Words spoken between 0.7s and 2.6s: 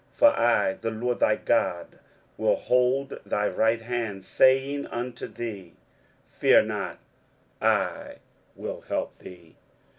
the LORD thy God will